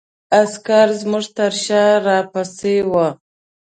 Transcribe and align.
عسکر 0.41 0.87
زموږ 1.01 1.25
تر 1.37 1.53
شا 1.63 1.85
را 2.05 2.17
پسې 2.31 2.75
وو. 2.91 3.07